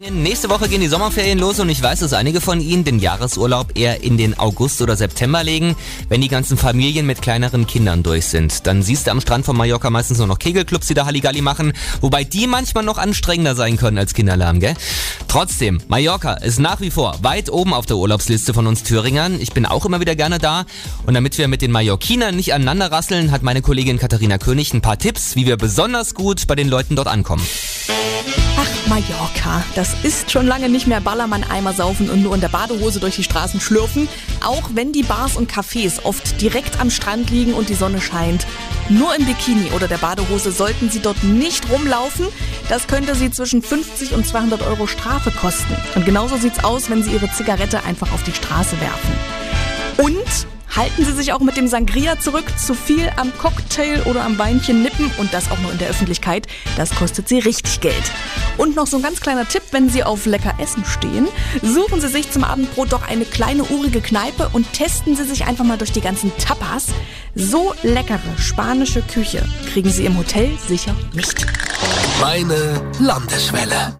Nächste 0.00 0.48
Woche 0.48 0.68
gehen 0.68 0.80
die 0.80 0.86
Sommerferien 0.86 1.40
los 1.40 1.58
und 1.58 1.68
ich 1.70 1.82
weiß, 1.82 1.98
dass 1.98 2.12
einige 2.12 2.40
von 2.40 2.60
Ihnen 2.60 2.84
den 2.84 3.00
Jahresurlaub 3.00 3.76
eher 3.76 4.04
in 4.04 4.16
den 4.16 4.38
August 4.38 4.80
oder 4.80 4.94
September 4.94 5.42
legen, 5.42 5.74
wenn 6.08 6.20
die 6.20 6.28
ganzen 6.28 6.56
Familien 6.56 7.04
mit 7.04 7.20
kleineren 7.20 7.66
Kindern 7.66 8.04
durch 8.04 8.26
sind. 8.26 8.68
Dann 8.68 8.84
siehst 8.84 9.08
du 9.08 9.10
am 9.10 9.20
Strand 9.20 9.44
von 9.44 9.56
Mallorca 9.56 9.90
meistens 9.90 10.18
nur 10.18 10.28
noch 10.28 10.38
Kegelclubs, 10.38 10.86
die 10.86 10.94
da 10.94 11.04
Halligalli 11.04 11.40
machen, 11.40 11.72
wobei 12.00 12.22
die 12.22 12.46
manchmal 12.46 12.84
noch 12.84 12.96
anstrengender 12.96 13.56
sein 13.56 13.76
können 13.76 13.98
als 13.98 14.14
Kinderlärm, 14.14 14.60
gell? 14.60 14.76
Trotzdem, 15.26 15.80
Mallorca 15.88 16.34
ist 16.34 16.60
nach 16.60 16.80
wie 16.80 16.92
vor 16.92 17.16
weit 17.22 17.50
oben 17.50 17.74
auf 17.74 17.86
der 17.86 17.96
Urlaubsliste 17.96 18.54
von 18.54 18.68
uns 18.68 18.84
Thüringern. 18.84 19.40
Ich 19.40 19.52
bin 19.52 19.66
auch 19.66 19.84
immer 19.84 19.98
wieder 19.98 20.14
gerne 20.14 20.38
da 20.38 20.64
und 21.06 21.14
damit 21.14 21.38
wir 21.38 21.48
mit 21.48 21.60
den 21.60 21.72
Mallorquinern 21.72 22.36
nicht 22.36 22.54
aneinander 22.54 22.92
rasseln, 22.92 23.32
hat 23.32 23.42
meine 23.42 23.62
Kollegin 23.62 23.98
Katharina 23.98 24.38
König 24.38 24.72
ein 24.72 24.80
paar 24.80 24.96
Tipps, 24.96 25.34
wie 25.34 25.46
wir 25.46 25.56
besonders 25.56 26.14
gut 26.14 26.46
bei 26.46 26.54
den 26.54 26.68
Leuten 26.68 26.94
dort 26.94 27.08
ankommen. 27.08 27.42
Mallorca. 28.88 29.62
Das 29.74 29.94
ist 30.02 30.30
schon 30.30 30.46
lange 30.46 30.68
nicht 30.68 30.86
mehr 30.86 31.00
Ballermann-Eimer 31.00 31.72
saufen 31.72 32.08
und 32.10 32.22
nur 32.22 32.34
in 32.34 32.40
der 32.40 32.48
Badehose 32.48 33.00
durch 33.00 33.16
die 33.16 33.22
Straßen 33.22 33.60
schlürfen. 33.60 34.08
Auch 34.44 34.70
wenn 34.74 34.92
die 34.92 35.02
Bars 35.02 35.36
und 35.36 35.50
Cafés 35.52 36.02
oft 36.04 36.40
direkt 36.40 36.80
am 36.80 36.90
Strand 36.90 37.30
liegen 37.30 37.52
und 37.52 37.68
die 37.68 37.74
Sonne 37.74 38.00
scheint. 38.00 38.46
Nur 38.88 39.14
im 39.14 39.26
Bikini 39.26 39.70
oder 39.76 39.88
der 39.88 39.98
Badehose 39.98 40.52
sollten 40.52 40.90
Sie 40.90 41.00
dort 41.00 41.22
nicht 41.22 41.70
rumlaufen. 41.70 42.26
Das 42.68 42.86
könnte 42.86 43.14
Sie 43.14 43.30
zwischen 43.30 43.62
50 43.62 44.12
und 44.12 44.26
200 44.26 44.62
Euro 44.62 44.86
Strafe 44.86 45.30
kosten. 45.30 45.76
Und 45.94 46.06
genauso 46.06 46.36
sieht's 46.36 46.64
aus, 46.64 46.88
wenn 46.88 47.02
Sie 47.02 47.12
Ihre 47.12 47.30
Zigarette 47.30 47.84
einfach 47.84 48.12
auf 48.12 48.22
die 48.22 48.32
Straße 48.34 48.80
werfen. 48.80 49.12
Und 49.98 50.46
Halten 50.76 51.04
Sie 51.04 51.12
sich 51.12 51.32
auch 51.32 51.40
mit 51.40 51.56
dem 51.56 51.66
Sangria 51.66 52.20
zurück. 52.20 52.44
Zu 52.56 52.74
viel 52.74 53.10
am 53.16 53.36
Cocktail 53.36 54.02
oder 54.04 54.22
am 54.22 54.38
Weinchen 54.38 54.82
nippen 54.82 55.10
und 55.18 55.32
das 55.34 55.50
auch 55.50 55.58
nur 55.58 55.72
in 55.72 55.78
der 55.78 55.88
Öffentlichkeit. 55.88 56.46
Das 56.76 56.94
kostet 56.94 57.28
Sie 57.28 57.38
richtig 57.38 57.80
Geld. 57.80 58.12
Und 58.58 58.76
noch 58.76 58.86
so 58.86 58.96
ein 58.98 59.02
ganz 59.02 59.20
kleiner 59.20 59.48
Tipp, 59.48 59.62
wenn 59.70 59.88
Sie 59.88 60.04
auf 60.04 60.26
lecker 60.26 60.54
Essen 60.58 60.84
stehen, 60.84 61.28
suchen 61.62 62.00
Sie 62.00 62.08
sich 62.08 62.30
zum 62.30 62.44
Abendbrot 62.44 62.92
doch 62.92 63.08
eine 63.08 63.24
kleine 63.24 63.62
urige 63.64 64.00
Kneipe 64.00 64.50
und 64.52 64.72
testen 64.72 65.16
Sie 65.16 65.24
sich 65.24 65.46
einfach 65.46 65.64
mal 65.64 65.78
durch 65.78 65.92
die 65.92 66.00
ganzen 66.00 66.36
Tapas. 66.36 66.86
So 67.34 67.72
leckere 67.82 68.18
spanische 68.36 69.00
Küche 69.02 69.42
kriegen 69.72 69.90
Sie 69.90 70.04
im 70.04 70.18
Hotel 70.18 70.50
sicher 70.66 70.94
nicht. 71.14 71.46
Meine 72.20 72.82
Landeswelle. 72.98 73.96